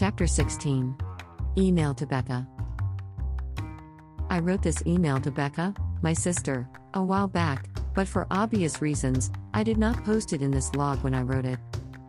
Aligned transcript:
Chapter 0.00 0.26
16 0.26 0.96
Email 1.58 1.92
to 1.92 2.06
Beca. 2.06 2.46
I 4.30 4.38
wrote 4.38 4.62
this 4.62 4.82
email 4.86 5.20
to 5.20 5.30
Beca, 5.30 5.76
my 6.00 6.14
sister, 6.14 6.66
a 6.94 7.02
while 7.02 7.28
back, 7.28 7.68
but 7.94 8.08
for 8.08 8.26
obvious 8.30 8.80
reasons, 8.80 9.30
I 9.52 9.62
did 9.62 9.76
not 9.76 10.02
post 10.02 10.32
it 10.32 10.40
in 10.40 10.52
this 10.52 10.74
log 10.74 11.04
when 11.04 11.12
I 11.12 11.20
wrote 11.20 11.44
it. 11.44 11.58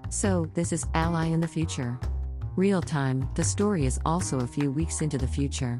So, 0.09 0.49
this 0.53 0.71
is 0.71 0.85
Ally 0.93 1.25
in 1.25 1.41
the 1.41 1.49
future. 1.49 1.99
Real 2.55 2.81
time, 2.81 3.27
the 3.35 3.43
story 3.43 3.85
is 3.85 3.99
also 4.05 4.39
a 4.39 4.47
few 4.47 4.71
weeks 4.71 5.01
into 5.01 5.17
the 5.17 5.27
future. 5.27 5.77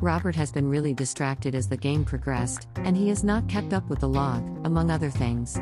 Robert 0.00 0.36
has 0.36 0.52
been 0.52 0.68
really 0.68 0.94
distracted 0.94 1.56
as 1.56 1.68
the 1.68 1.76
game 1.76 2.04
progressed, 2.04 2.68
and 2.76 2.96
he 2.96 3.08
has 3.08 3.24
not 3.24 3.48
kept 3.48 3.72
up 3.72 3.88
with 3.88 3.98
the 3.98 4.08
log, 4.08 4.44
among 4.64 4.88
other 4.88 5.10
things. 5.10 5.60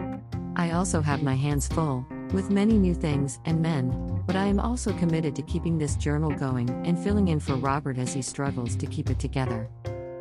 I 0.55 0.73
also 0.73 1.01
have 1.01 1.23
my 1.23 1.35
hands 1.35 1.67
full, 1.67 2.07
with 2.33 2.51
many 2.51 2.79
new 2.79 2.95
things 2.95 3.39
and 3.45 3.61
men, 3.61 4.23
but 4.27 4.37
I 4.37 4.47
am 4.47 4.61
also 4.61 4.93
committed 4.95 5.35
to 5.37 5.43
keeping 5.43 5.79
this 5.79 5.97
journal 5.97 6.31
going 6.31 6.69
and 6.87 6.99
filling 6.99 7.29
in 7.29 7.41
for 7.41 7.57
Robert 7.57 7.99
as 7.99 8.13
he 8.13 8.23
struggles 8.23 8.77
to 8.77 8.87
keep 8.87 9.11
it 9.11 9.19
together. 9.19 9.69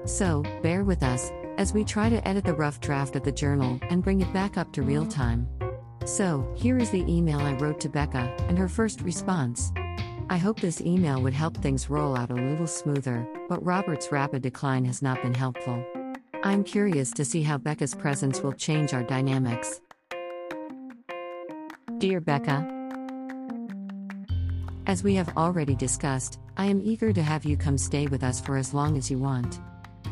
So, 0.05 0.43
bear 0.63 0.83
with 0.83 1.03
us, 1.03 1.31
as 1.57 1.73
we 1.73 1.83
try 1.83 2.09
to 2.09 2.25
edit 2.27 2.45
the 2.45 2.53
rough 2.53 2.79
draft 2.79 3.15
of 3.15 3.23
the 3.23 3.31
journal 3.31 3.79
and 3.89 4.03
bring 4.03 4.21
it 4.21 4.31
back 4.33 4.57
up 4.57 4.71
to 4.73 4.81
real 4.81 5.05
time. 5.05 5.47
So, 6.05 6.49
here 6.55 6.77
is 6.77 6.89
the 6.89 7.05
email 7.11 7.39
I 7.39 7.53
wrote 7.53 7.79
to 7.81 7.89
Beca, 7.89 8.39
and 8.47 8.57
her 8.57 8.69
first 8.69 9.01
response. 9.01 9.71
I 10.29 10.37
hope 10.37 10.59
this 10.59 10.81
email 10.81 11.21
would 11.21 11.33
help 11.33 11.57
things 11.57 11.89
roll 11.89 12.17
out 12.17 12.31
a 12.31 12.35
little 12.35 12.67
smoother, 12.67 13.27
but 13.49 13.63
Robert's 13.65 14.11
rapid 14.11 14.41
decline 14.41 14.85
has 14.85 15.01
not 15.01 15.21
been 15.21 15.33
helpful. 15.33 15.85
I'm 16.43 16.63
curious 16.63 17.11
to 17.11 17.25
see 17.25 17.43
how 17.43 17.57
Beca's 17.57 17.95
presence 17.95 18.41
will 18.41 18.53
change 18.53 18.93
our 18.93 19.03
dynamics. 19.03 19.81
Dear 21.99 22.21
Beca, 22.21 22.63
As 24.85 25.03
we 25.03 25.15
have 25.15 25.35
already 25.35 25.73
discussed, 25.73 26.39
I 26.55 26.65
am 26.65 26.79
eager 26.83 27.11
to 27.11 27.23
have 27.23 27.43
you 27.43 27.57
come 27.57 27.75
stay 27.75 28.05
with 28.05 28.23
us 28.23 28.39
for 28.39 28.55
as 28.55 28.71
long 28.71 28.97
as 28.97 29.09
you 29.09 29.17
want. 29.17 29.59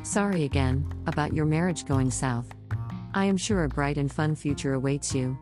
Sorry 0.01 0.45
again 0.45 0.91
about 1.05 1.33
your 1.33 1.45
marriage 1.45 1.85
going 1.85 2.09
south. 2.09 2.47
I 3.13 3.25
am 3.25 3.37
sure 3.37 3.65
a 3.65 3.69
bright 3.69 3.97
and 3.99 4.11
fun 4.11 4.35
future 4.35 4.73
awaits 4.73 5.13
you. 5.13 5.37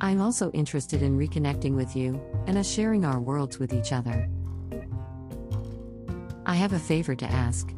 I'm 0.00 0.20
also 0.20 0.52
interested 0.52 1.02
in 1.02 1.18
reconnecting 1.18 1.74
with 1.74 1.96
you 1.96 2.20
and 2.46 2.56
us 2.56 2.70
sharing 2.70 3.04
our 3.04 3.18
worlds 3.18 3.58
with 3.58 3.72
each 3.72 3.92
other. 3.92 4.28
I 6.46 6.54
have 6.54 6.72
a 6.72 6.78
favor 6.78 7.16
to 7.16 7.26
ask. 7.26 7.74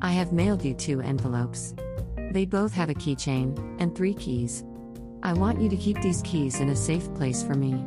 I 0.00 0.12
have 0.12 0.32
mailed 0.32 0.64
you 0.64 0.72
two 0.72 1.02
envelopes. 1.02 1.74
They 2.30 2.46
both 2.46 2.72
have 2.72 2.88
a 2.88 2.94
keychain 2.94 3.76
and 3.78 3.94
three 3.94 4.14
keys. 4.14 4.64
I 5.22 5.34
want 5.34 5.60
you 5.60 5.68
to 5.68 5.76
keep 5.76 6.00
these 6.00 6.22
keys 6.22 6.60
in 6.60 6.70
a 6.70 6.76
safe 6.76 7.12
place 7.14 7.42
for 7.42 7.54
me. 7.54 7.84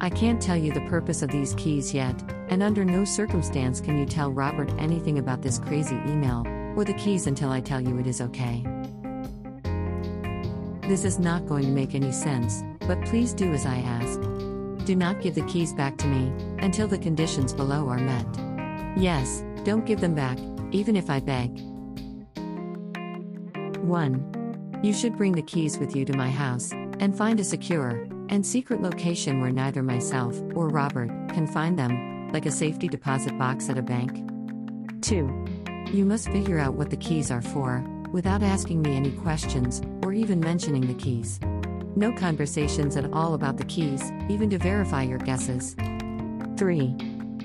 I 0.00 0.08
can't 0.08 0.40
tell 0.40 0.56
you 0.56 0.72
the 0.72 0.82
purpose 0.82 1.22
of 1.22 1.30
these 1.30 1.54
keys 1.54 1.92
yet, 1.92 2.14
and 2.50 2.62
under 2.62 2.84
no 2.84 3.04
circumstance 3.04 3.80
can 3.80 3.98
you 3.98 4.06
tell 4.06 4.30
Robert 4.30 4.72
anything 4.78 5.18
about 5.18 5.42
this 5.42 5.58
crazy 5.58 5.96
email 6.06 6.44
or 6.76 6.84
the 6.84 6.94
keys 6.94 7.26
until 7.26 7.50
I 7.50 7.60
tell 7.60 7.80
you 7.80 7.98
it 7.98 8.06
is 8.06 8.20
okay. 8.20 8.64
This 10.82 11.04
is 11.04 11.18
not 11.18 11.46
going 11.46 11.64
to 11.64 11.70
make 11.70 11.96
any 11.96 12.12
sense, 12.12 12.62
but 12.86 13.04
please 13.06 13.32
do 13.34 13.52
as 13.52 13.66
I 13.66 13.78
ask. 13.78 14.20
Do 14.84 14.94
not 14.94 15.20
give 15.20 15.34
the 15.34 15.46
keys 15.46 15.72
back 15.72 15.98
to 15.98 16.06
me 16.06 16.32
until 16.60 16.86
the 16.86 16.96
conditions 16.96 17.52
below 17.52 17.88
are 17.88 17.98
met. 17.98 18.26
Yes, 18.96 19.42
don't 19.64 19.84
give 19.84 20.00
them 20.00 20.14
back, 20.14 20.38
even 20.70 20.94
if 20.94 21.10
I 21.10 21.18
beg. 21.18 21.60
1. 23.82 24.37
You 24.80 24.92
should 24.92 25.16
bring 25.16 25.32
the 25.32 25.42
keys 25.42 25.76
with 25.76 25.96
you 25.96 26.04
to 26.04 26.16
my 26.16 26.30
house 26.30 26.70
and 26.72 27.16
find 27.16 27.40
a 27.40 27.44
secure 27.44 28.06
and 28.28 28.46
secret 28.46 28.80
location 28.80 29.40
where 29.40 29.50
neither 29.50 29.82
myself 29.82 30.40
or 30.54 30.68
Robert 30.68 31.08
can 31.30 31.48
find 31.48 31.76
them, 31.76 32.30
like 32.32 32.46
a 32.46 32.50
safety 32.52 32.86
deposit 32.86 33.36
box 33.36 33.68
at 33.68 33.76
a 33.76 33.82
bank. 33.82 34.24
2. 35.02 35.44
You 35.92 36.04
must 36.04 36.28
figure 36.28 36.60
out 36.60 36.74
what 36.74 36.90
the 36.90 36.96
keys 36.96 37.32
are 37.32 37.42
for, 37.42 37.84
without 38.12 38.44
asking 38.44 38.82
me 38.82 38.94
any 38.94 39.10
questions 39.10 39.82
or 40.04 40.12
even 40.12 40.38
mentioning 40.38 40.86
the 40.86 40.94
keys. 40.94 41.40
No 41.96 42.12
conversations 42.12 42.96
at 42.96 43.12
all 43.12 43.34
about 43.34 43.56
the 43.56 43.64
keys, 43.64 44.12
even 44.28 44.48
to 44.50 44.58
verify 44.58 45.02
your 45.02 45.18
guesses. 45.18 45.74
3. 46.56 46.96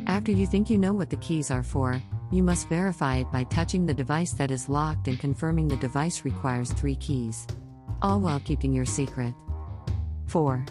After 0.06 0.32
you 0.32 0.46
think 0.46 0.70
you 0.70 0.78
know 0.78 0.94
what 0.94 1.10
the 1.10 1.18
keys 1.18 1.50
are 1.50 1.64
for, 1.64 2.00
you 2.34 2.42
must 2.42 2.68
verify 2.68 3.18
it 3.18 3.32
by 3.32 3.44
touching 3.44 3.86
the 3.86 3.94
device 3.94 4.32
that 4.32 4.50
is 4.50 4.68
locked 4.68 5.08
and 5.08 5.20
confirming 5.20 5.68
the 5.68 5.78
device 5.78 6.26
requires 6.26 6.72
three 6.74 6.96
keys. 6.96 7.46
All 8.02 8.20
while 8.20 8.40
keeping 8.40 8.74
your 8.74 8.86
secret. 8.86 9.36
4. 10.26 10.66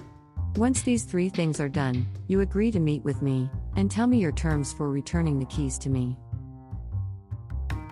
Once 0.56 0.82
these 0.82 1.04
three 1.04 1.28
things 1.28 1.60
are 1.60 1.68
done, 1.68 2.06
you 2.26 2.40
agree 2.40 2.72
to 2.72 2.80
meet 2.80 3.04
with 3.04 3.22
me 3.22 3.48
and 3.76 3.88
tell 3.88 4.08
me 4.08 4.18
your 4.18 4.32
terms 4.32 4.72
for 4.72 4.90
returning 4.90 5.38
the 5.38 5.46
keys 5.46 5.78
to 5.78 5.88
me. 5.88 6.16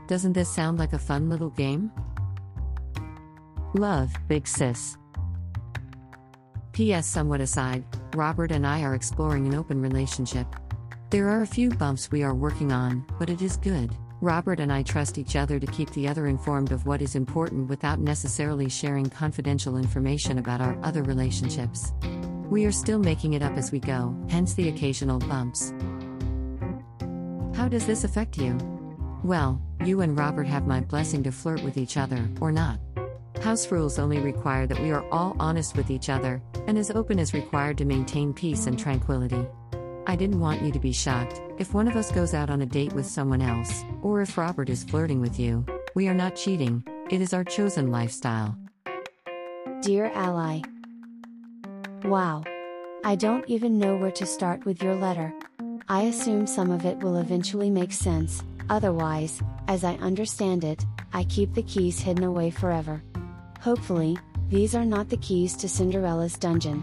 Doesn't 0.08 0.32
this 0.32 0.52
sound 0.52 0.78
like 0.78 0.92
a 0.92 0.98
fun 0.98 1.30
little 1.30 1.50
game? 1.50 1.92
Love, 3.74 4.12
Big 4.26 4.48
Sis. 4.48 4.96
P.S. 6.72 7.06
Somewhat 7.06 7.40
aside, 7.40 7.84
Robert 8.16 8.50
and 8.50 8.66
I 8.66 8.82
are 8.82 8.96
exploring 8.96 9.46
an 9.46 9.54
open 9.54 9.80
relationship. 9.80 10.46
There 11.10 11.28
are 11.28 11.42
a 11.42 11.46
few 11.46 11.70
bumps 11.70 12.12
we 12.12 12.22
are 12.22 12.36
working 12.36 12.70
on, 12.70 13.04
but 13.18 13.28
it 13.28 13.42
is 13.42 13.56
good. 13.56 13.90
Robert 14.20 14.60
and 14.60 14.72
I 14.72 14.84
trust 14.84 15.18
each 15.18 15.34
other 15.34 15.58
to 15.58 15.66
keep 15.66 15.90
the 15.90 16.06
other 16.06 16.28
informed 16.28 16.70
of 16.70 16.86
what 16.86 17.02
is 17.02 17.16
important 17.16 17.68
without 17.68 17.98
necessarily 17.98 18.68
sharing 18.68 19.10
confidential 19.10 19.76
information 19.76 20.38
about 20.38 20.60
our 20.60 20.78
other 20.84 21.02
relationships. 21.02 21.92
We 22.48 22.64
are 22.64 22.70
still 22.70 23.00
making 23.00 23.32
it 23.32 23.42
up 23.42 23.56
as 23.56 23.72
we 23.72 23.80
go, 23.80 24.16
hence 24.28 24.54
the 24.54 24.68
occasional 24.68 25.18
bumps. 25.18 25.74
How 27.56 27.66
does 27.66 27.86
this 27.86 28.04
affect 28.04 28.38
you? 28.38 28.56
Well, 29.24 29.60
you 29.84 30.02
and 30.02 30.16
Robert 30.16 30.46
have 30.46 30.68
my 30.68 30.78
blessing 30.78 31.24
to 31.24 31.32
flirt 31.32 31.64
with 31.64 31.76
each 31.76 31.96
other, 31.96 32.24
or 32.40 32.52
not. 32.52 32.78
House 33.42 33.72
rules 33.72 33.98
only 33.98 34.20
require 34.20 34.68
that 34.68 34.80
we 34.80 34.92
are 34.92 35.04
all 35.10 35.34
honest 35.40 35.76
with 35.76 35.90
each 35.90 36.08
other, 36.08 36.40
and 36.68 36.78
as 36.78 36.92
open 36.92 37.18
as 37.18 37.34
required 37.34 37.78
to 37.78 37.84
maintain 37.84 38.32
peace 38.32 38.68
and 38.68 38.78
tranquility. 38.78 39.44
I 40.10 40.16
didn't 40.16 40.40
want 40.40 40.62
you 40.62 40.72
to 40.72 40.80
be 40.80 40.90
shocked 40.90 41.40
if 41.58 41.72
one 41.72 41.86
of 41.86 41.94
us 41.94 42.10
goes 42.10 42.34
out 42.34 42.50
on 42.50 42.62
a 42.62 42.66
date 42.66 42.92
with 42.94 43.06
someone 43.06 43.40
else, 43.40 43.84
or 44.02 44.20
if 44.20 44.36
Robert 44.36 44.68
is 44.68 44.82
flirting 44.82 45.20
with 45.20 45.38
you. 45.38 45.64
We 45.94 46.08
are 46.08 46.14
not 46.14 46.34
cheating, 46.34 46.82
it 47.10 47.20
is 47.20 47.32
our 47.32 47.44
chosen 47.44 47.92
lifestyle. 47.92 48.58
Dear 49.82 50.10
Ally. 50.12 50.62
Wow. 52.02 52.42
I 53.04 53.14
don't 53.14 53.48
even 53.48 53.78
know 53.78 53.94
where 53.94 54.10
to 54.10 54.26
start 54.26 54.64
with 54.64 54.82
your 54.82 54.96
letter. 54.96 55.32
I 55.88 56.02
assume 56.02 56.44
some 56.44 56.72
of 56.72 56.84
it 56.84 56.98
will 56.98 57.18
eventually 57.18 57.70
make 57.70 57.92
sense, 57.92 58.42
otherwise, 58.68 59.40
as 59.68 59.84
I 59.84 59.94
understand 59.98 60.64
it, 60.64 60.84
I 61.12 61.22
keep 61.22 61.54
the 61.54 61.62
keys 61.62 62.00
hidden 62.00 62.24
away 62.24 62.50
forever. 62.50 63.00
Hopefully, 63.60 64.18
these 64.48 64.74
are 64.74 64.84
not 64.84 65.08
the 65.08 65.18
keys 65.18 65.54
to 65.58 65.68
Cinderella's 65.68 66.36
dungeon. 66.36 66.82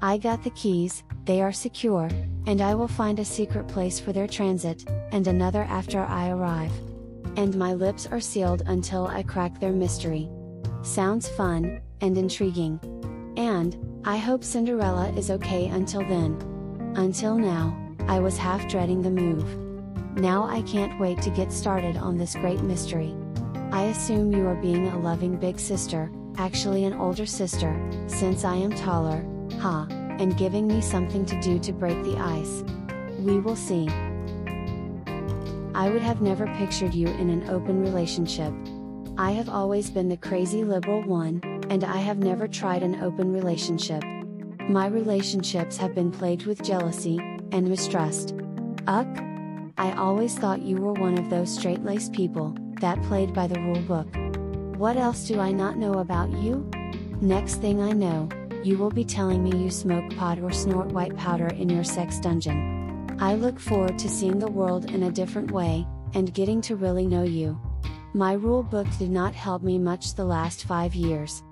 I 0.00 0.16
got 0.16 0.44
the 0.44 0.50
keys, 0.50 1.02
they 1.24 1.42
are 1.42 1.52
secure, 1.52 2.08
and 2.46 2.60
I 2.60 2.74
will 2.74 2.86
find 2.86 3.18
a 3.18 3.24
secret 3.24 3.66
place 3.66 3.98
for 3.98 4.12
their 4.12 4.28
transit, 4.28 4.88
and 5.10 5.26
another 5.26 5.62
after 5.62 6.00
I 6.00 6.30
arrive. 6.30 6.70
And 7.36 7.56
my 7.56 7.74
lips 7.74 8.06
are 8.06 8.20
sealed 8.20 8.62
until 8.66 9.08
I 9.08 9.24
crack 9.24 9.58
their 9.58 9.72
mystery. 9.72 10.28
Sounds 10.82 11.28
fun, 11.28 11.80
and 12.00 12.16
intriguing. 12.16 12.78
And, 13.36 13.76
I 14.04 14.18
hope 14.18 14.44
Cinderella 14.44 15.10
is 15.16 15.32
okay 15.32 15.66
until 15.66 16.02
then. 16.02 16.40
Until 16.94 17.36
now, 17.36 17.76
I 18.06 18.20
was 18.20 18.38
half 18.38 18.68
dreading 18.68 19.02
the 19.02 19.10
move. 19.10 19.44
Now 20.16 20.44
I 20.44 20.62
can't 20.62 20.98
wait 21.00 21.20
to 21.22 21.30
get 21.30 21.52
started 21.52 21.96
on 21.96 22.16
this 22.16 22.36
great 22.36 22.62
mystery. 22.62 23.16
I 23.72 23.84
assume 23.86 24.32
you 24.32 24.46
are 24.46 24.54
being 24.54 24.86
a 24.86 24.98
loving 24.98 25.36
big 25.36 25.58
sister, 25.58 26.10
actually 26.36 26.84
an 26.84 26.94
older 26.94 27.26
sister, 27.26 27.76
since 28.06 28.44
I 28.44 28.54
am 28.54 28.72
taller, 28.72 29.24
ha, 29.58 29.86
and 29.90 30.36
giving 30.36 30.66
me 30.66 30.80
something 30.80 31.24
to 31.26 31.40
do 31.40 31.58
to 31.58 31.72
break 31.72 32.02
the 32.04 32.16
ice. 32.16 32.64
We 33.18 33.38
will 33.38 33.56
see. 33.56 33.88
I 35.74 35.90
would 35.90 36.02
have 36.02 36.20
never 36.20 36.46
pictured 36.56 36.94
you 36.94 37.08
in 37.08 37.30
an 37.30 37.48
open 37.50 37.80
relationship. 37.80 38.52
I 39.16 39.32
have 39.32 39.48
always 39.48 39.90
been 39.90 40.08
the 40.08 40.16
crazy 40.16 40.64
liberal 40.64 41.02
one, 41.02 41.40
and 41.70 41.84
I 41.84 41.98
have 41.98 42.18
never 42.18 42.48
tried 42.48 42.82
an 42.82 43.02
open 43.02 43.32
relationship. 43.32 44.02
My 44.68 44.86
relationships 44.86 45.76
have 45.76 45.94
been 45.94 46.10
plagued 46.10 46.46
with 46.46 46.62
jealousy 46.62 47.18
and 47.52 47.68
mistrust. 47.68 48.34
Uck? 48.86 49.06
I 49.78 49.92
always 49.92 50.36
thought 50.36 50.62
you 50.62 50.76
were 50.76 50.92
one 50.92 51.18
of 51.18 51.30
those 51.30 51.54
straight 51.54 51.84
laced 51.84 52.12
people 52.12 52.56
that 52.80 53.02
played 53.04 53.32
by 53.32 53.46
the 53.46 53.60
rule 53.60 53.80
book. 53.82 54.08
What 54.76 54.96
else 54.96 55.26
do 55.26 55.40
I 55.40 55.52
not 55.52 55.78
know 55.78 55.94
about 55.94 56.30
you? 56.30 56.68
Next 57.20 57.56
thing 57.56 57.80
I 57.80 57.92
know, 57.92 58.28
you 58.64 58.78
will 58.78 58.90
be 58.90 59.04
telling 59.04 59.42
me 59.42 59.56
you 59.56 59.70
smoke 59.70 60.14
pot 60.16 60.38
or 60.38 60.52
snort 60.52 60.88
white 60.88 61.16
powder 61.16 61.48
in 61.48 61.68
your 61.68 61.84
sex 61.84 62.18
dungeon. 62.18 63.16
I 63.20 63.34
look 63.34 63.58
forward 63.58 63.98
to 63.98 64.08
seeing 64.08 64.38
the 64.38 64.50
world 64.50 64.90
in 64.90 65.04
a 65.04 65.10
different 65.10 65.50
way, 65.50 65.86
and 66.14 66.34
getting 66.34 66.60
to 66.62 66.76
really 66.76 67.06
know 67.06 67.24
you. 67.24 67.60
My 68.14 68.32
rule 68.32 68.62
book 68.62 68.86
did 68.98 69.10
not 69.10 69.34
help 69.34 69.62
me 69.62 69.78
much 69.78 70.14
the 70.14 70.24
last 70.24 70.64
five 70.64 70.94
years. 70.94 71.42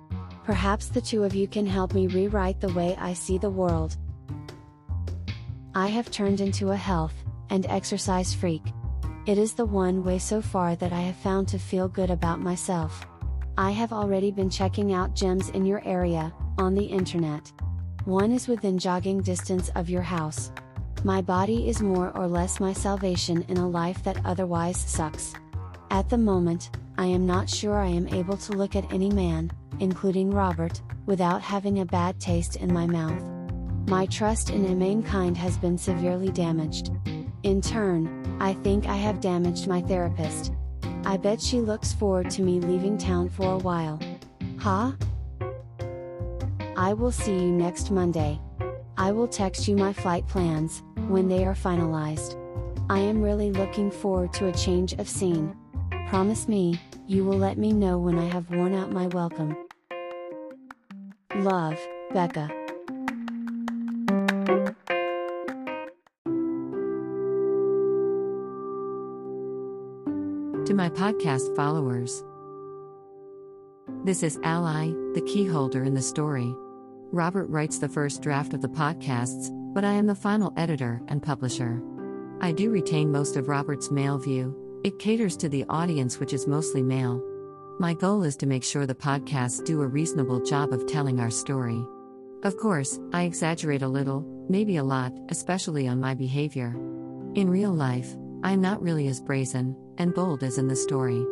Perhaps 0.44 0.88
the 0.88 1.00
two 1.00 1.24
of 1.24 1.34
you 1.34 1.48
can 1.48 1.66
help 1.66 1.92
me 1.92 2.06
rewrite 2.06 2.60
the 2.60 2.72
way 2.72 2.96
I 2.98 3.12
see 3.14 3.36
the 3.36 3.50
world. 3.50 3.96
I 5.74 5.88
have 5.88 6.10
turned 6.10 6.40
into 6.40 6.70
a 6.70 6.76
health 6.76 7.14
and 7.50 7.66
exercise 7.66 8.32
freak. 8.32 8.62
It 9.26 9.38
is 9.38 9.54
the 9.54 9.66
one 9.66 10.04
way 10.04 10.18
so 10.18 10.40
far 10.40 10.76
that 10.76 10.92
I 10.92 11.00
have 11.00 11.16
found 11.16 11.48
to 11.48 11.58
feel 11.58 11.88
good 11.88 12.10
about 12.10 12.40
myself. 12.40 13.06
I 13.58 13.72
have 13.72 13.92
already 13.92 14.30
been 14.30 14.50
checking 14.50 14.92
out 14.92 15.16
gyms 15.16 15.52
in 15.54 15.66
your 15.66 15.82
area, 15.84 16.32
on 16.58 16.74
the 16.74 16.84
internet. 16.84 17.52
One 18.04 18.32
is 18.32 18.48
within 18.48 18.78
jogging 18.78 19.20
distance 19.20 19.68
of 19.70 19.90
your 19.90 20.02
house. 20.02 20.52
My 21.04 21.20
body 21.20 21.68
is 21.68 21.82
more 21.82 22.16
or 22.16 22.26
less 22.26 22.60
my 22.60 22.72
salvation 22.72 23.44
in 23.48 23.58
a 23.58 23.68
life 23.68 24.02
that 24.04 24.24
otherwise 24.24 24.76
sucks. 24.76 25.34
At 25.90 26.08
the 26.08 26.18
moment, 26.18 26.70
I 26.98 27.06
am 27.06 27.26
not 27.26 27.50
sure 27.50 27.78
I 27.78 27.88
am 27.88 28.08
able 28.08 28.36
to 28.38 28.52
look 28.52 28.74
at 28.74 28.92
any 28.92 29.10
man, 29.10 29.50
including 29.80 30.30
Robert, 30.30 30.80
without 31.04 31.42
having 31.42 31.80
a 31.80 31.84
bad 31.86 32.18
taste 32.18 32.56
in 32.56 32.72
my 32.72 32.86
mouth. 32.86 33.22
My 33.88 34.06
trust 34.06 34.50
in 34.50 34.78
mankind 34.78 35.36
has 35.36 35.56
been 35.58 35.78
severely 35.78 36.30
damaged. 36.30 36.90
In 37.44 37.60
turn, 37.60 38.36
I 38.40 38.54
think 38.54 38.86
I 38.86 38.96
have 38.96 39.20
damaged 39.20 39.68
my 39.68 39.80
therapist. 39.82 40.52
I 41.04 41.16
bet 41.16 41.40
she 41.40 41.60
looks 41.60 41.92
forward 41.92 42.30
to 42.30 42.42
me 42.42 42.58
leaving 42.58 42.98
town 42.98 43.28
for 43.28 43.52
a 43.52 43.58
while. 43.58 44.00
Huh? 44.58 44.92
I 46.76 46.92
will 46.92 47.10
see 47.10 47.32
you 47.32 47.50
next 47.50 47.90
Monday. 47.90 48.38
I 48.98 49.10
will 49.10 49.26
text 49.26 49.66
you 49.66 49.74
my 49.76 49.94
flight 49.94 50.28
plans, 50.28 50.82
when 51.08 51.26
they 51.26 51.46
are 51.46 51.54
finalized. 51.54 52.36
I 52.90 52.98
am 52.98 53.22
really 53.22 53.50
looking 53.50 53.90
forward 53.90 54.34
to 54.34 54.48
a 54.48 54.52
change 54.52 54.92
of 54.92 55.08
scene. 55.08 55.56
Promise 56.08 56.48
me, 56.48 56.78
you 57.06 57.24
will 57.24 57.38
let 57.38 57.56
me 57.56 57.72
know 57.72 57.98
when 57.98 58.18
I 58.18 58.26
have 58.26 58.50
worn 58.50 58.74
out 58.74 58.92
my 58.92 59.06
welcome. 59.06 59.56
Love, 61.36 61.78
Beca. 62.12 62.50
To 70.66 70.74
my 70.74 70.90
podcast 70.90 71.56
followers, 71.56 72.22
this 74.04 74.22
is 74.22 74.38
Ally, 74.42 74.88
the 75.14 75.22
keyholder 75.22 75.86
in 75.86 75.94
the 75.94 76.02
story. 76.02 76.54
Robert 77.16 77.48
writes 77.48 77.78
the 77.78 77.88
first 77.88 78.20
draft 78.20 78.52
of 78.52 78.60
the 78.60 78.68
podcasts, 78.68 79.48
but 79.72 79.84
I 79.84 79.92
am 79.92 80.06
the 80.06 80.14
final 80.14 80.52
editor 80.58 81.00
and 81.08 81.22
publisher. 81.22 81.82
I 82.42 82.52
do 82.52 82.70
retain 82.70 83.10
most 83.10 83.36
of 83.36 83.48
Robert's 83.48 83.90
male 83.90 84.18
view, 84.18 84.54
it 84.84 84.98
caters 84.98 85.34
to 85.38 85.48
the 85.48 85.64
audience, 85.70 86.20
which 86.20 86.34
is 86.34 86.46
mostly 86.46 86.82
male. 86.82 87.22
My 87.80 87.94
goal 87.94 88.22
is 88.22 88.36
to 88.36 88.46
make 88.46 88.62
sure 88.62 88.84
the 88.84 88.94
podcasts 88.94 89.64
do 89.64 89.80
a 89.80 89.86
reasonable 89.86 90.40
job 90.44 90.74
of 90.74 90.86
telling 90.86 91.18
our 91.18 91.30
story. 91.30 91.82
Of 92.42 92.58
course, 92.58 93.00
I 93.14 93.22
exaggerate 93.22 93.80
a 93.80 93.88
little, 93.88 94.20
maybe 94.50 94.76
a 94.76 94.84
lot, 94.84 95.14
especially 95.30 95.88
on 95.88 95.98
my 95.98 96.12
behavior. 96.12 96.74
In 97.34 97.48
real 97.48 97.72
life, 97.72 98.14
I 98.44 98.52
am 98.52 98.60
not 98.60 98.82
really 98.82 99.08
as 99.08 99.22
brazen 99.22 99.74
and 99.96 100.12
bold 100.12 100.42
as 100.42 100.58
in 100.58 100.68
the 100.68 100.76
story. 100.76 101.24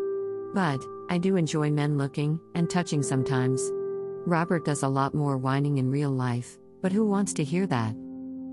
But, 0.54 0.82
I 1.10 1.18
do 1.18 1.36
enjoy 1.36 1.70
men 1.70 1.98
looking 1.98 2.40
and 2.54 2.70
touching 2.70 3.02
sometimes. 3.02 3.60
Robert 4.26 4.64
does 4.64 4.82
a 4.82 4.88
lot 4.88 5.14
more 5.14 5.36
whining 5.36 5.78
in 5.78 5.90
real 5.90 6.10
life, 6.10 6.56
but 6.80 6.92
who 6.92 7.06
wants 7.06 7.34
to 7.34 7.44
hear 7.44 7.66
that? 7.66 7.94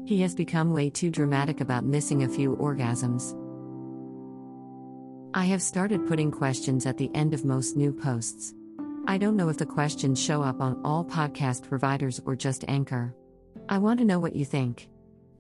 He 0.06 0.22
has 0.22 0.36
become 0.36 0.74
way 0.74 0.90
too 0.90 1.10
dramatic 1.10 1.62
about 1.62 1.86
missing 1.86 2.24
a 2.24 2.30
few 2.30 2.58
orgasms. 2.58 3.38
I 5.34 5.46
have 5.46 5.62
started 5.62 6.08
putting 6.08 6.30
questions 6.30 6.86
at 6.86 6.98
the 6.98 7.10
end 7.16 7.34
of 7.34 7.46
most 7.46 7.78
new 7.78 7.94
posts. 7.94 8.54
I 9.08 9.18
don't 9.18 9.38
know 9.38 9.48
if 9.48 9.58
the 9.58 9.66
questions 9.66 10.22
show 10.22 10.44
up 10.44 10.60
on 10.60 10.82
all 10.84 11.06
podcast 11.06 11.68
providers 11.70 12.20
or 12.26 12.36
just 12.36 12.66
Anchor. 12.68 13.16
I 13.70 13.78
want 13.78 14.00
to 14.00 14.06
know 14.06 14.20
what 14.20 14.36
you 14.36 14.44
think. 14.44 14.90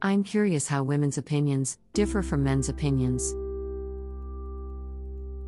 I'm 0.02 0.24
curious 0.24 0.66
how 0.66 0.84
women's 0.84 1.18
opinions 1.18 1.78
differ 1.94 2.22
from 2.22 2.44
men's 2.44 2.70
opinions. 2.70 3.36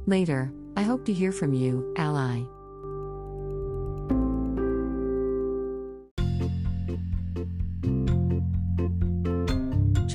Later, 0.06 0.52
I 0.76 0.82
hope 0.82 1.06
to 1.06 1.14
hear 1.14 1.32
from 1.32 1.54
you, 1.54 1.94
ally. 1.98 2.44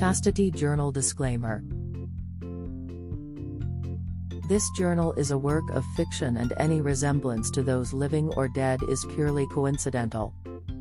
Chastity 0.09 0.49
Journal 0.49 0.91
Disclaimer 0.91 1.63
this 4.49 4.67
journal 4.71 5.13
is 5.13 5.29
a 5.29 5.37
work 5.37 5.69
of 5.73 5.85
fiction 5.95 6.37
and 6.37 6.51
any 6.57 6.81
resemblance 6.81 7.51
to 7.51 7.61
those 7.61 7.93
living 7.93 8.33
or 8.33 8.47
dead 8.47 8.81
is 8.89 9.05
purely 9.13 9.45
coincidental. 9.51 10.33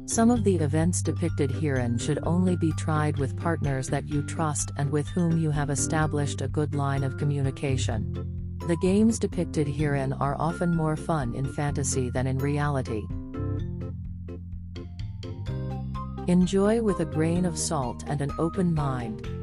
Some 0.07 0.31
of 0.31 0.45
the 0.45 0.57
events 0.57 1.03
depicted 1.03 1.51
herein 1.51 1.99
should 1.99 2.21
only 2.23 2.57
be 2.57 2.73
tried 2.79 3.19
with 3.19 3.37
partners 3.37 3.89
that 3.89 4.09
you 4.09 4.23
trust 4.23 4.73
and 4.79 4.91
with 4.91 5.07
whom 5.09 5.37
you 5.37 5.51
have 5.51 5.69
established 5.69 6.41
a 6.41 6.49
good 6.49 6.75
line 6.75 7.05
of 7.05 7.19
communication. 7.19 8.11
The 8.67 8.79
games 8.81 9.19
depicted 9.19 9.69
herein 9.69 10.15
are 10.15 10.37
often 10.39 10.75
more 10.75 10.97
fun 10.97 11.35
in 11.35 11.53
fantasy 11.53 12.09
than 12.09 12.27
in 12.27 12.39
reality. 12.39 13.03
Enjoy 16.29 16.83
with 16.83 17.01
a 17.01 17.07
grain 17.07 17.47
of 17.47 17.57
salt 17.57 18.05
and 18.07 18.21
an 18.21 18.31
open 18.39 18.75
mind. 18.75 19.38